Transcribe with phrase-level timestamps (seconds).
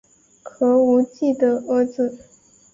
[0.57, 2.27] 何无忌的儿子。